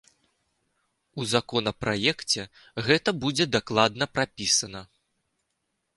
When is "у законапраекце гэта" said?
1.19-3.09